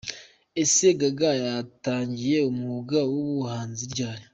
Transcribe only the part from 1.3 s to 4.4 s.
yatangiye umwuga w’ubuhanzi ryari?.